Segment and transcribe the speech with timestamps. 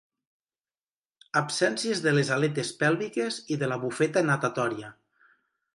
[1.41, 4.93] Absències de les aletes pèlviques i de la bufeta natatòria.